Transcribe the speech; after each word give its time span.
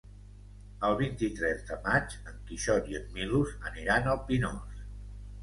El 0.87 0.95
vint-i-tres 1.01 1.61
de 1.67 1.77
maig 1.83 2.15
en 2.31 2.39
Quixot 2.49 2.91
i 2.95 2.99
en 3.01 3.07
Milos 3.19 3.53
aniran 3.73 4.11
al 4.17 4.21
Pinós. 4.33 4.83